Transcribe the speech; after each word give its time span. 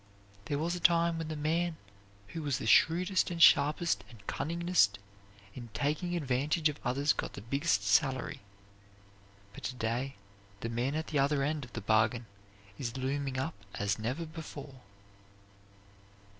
There 0.45 0.57
was 0.57 0.75
a 0.75 0.79
time 0.79 1.19
when 1.19 1.27
the 1.27 1.35
man 1.35 1.77
who 2.29 2.41
was 2.41 2.57
the 2.57 2.65
shrewdest 2.65 3.29
and 3.29 3.39
sharpest 3.39 4.03
and 4.09 4.25
cunningest 4.25 4.97
in 5.53 5.69
taking 5.75 6.15
advantage 6.15 6.69
of 6.69 6.79
others 6.83 7.13
got 7.13 7.33
the 7.33 7.41
biggest 7.41 7.83
salary; 7.83 8.39
but 9.53 9.63
to 9.65 9.75
day 9.75 10.15
the 10.61 10.69
man 10.69 10.95
at 10.95 11.05
the 11.09 11.19
other 11.19 11.43
end 11.43 11.63
of 11.63 11.73
the 11.73 11.81
bargain 11.81 12.25
is 12.79 12.97
looming 12.97 13.37
up 13.37 13.53
as 13.75 13.99
never 13.99 14.25
before. 14.25 14.81